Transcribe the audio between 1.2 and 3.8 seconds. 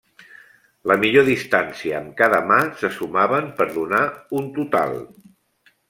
distància amb cada mà se sumaven per